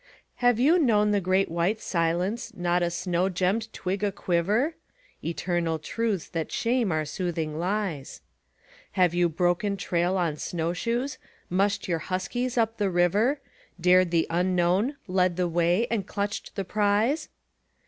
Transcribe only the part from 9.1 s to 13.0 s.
you broken trail on snowshoes? mushed your huskies up the